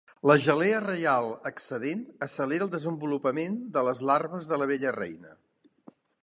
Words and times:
La 0.29 0.35
gelea 0.43 0.77
reial 0.85 1.27
excedent 1.49 2.01
accelera 2.27 2.67
el 2.69 2.71
desenvolupament 2.77 3.61
de 3.77 3.85
les 3.89 4.03
larves 4.13 4.49
de 4.53 4.59
l'abella 4.63 4.95
reina. 4.97 5.37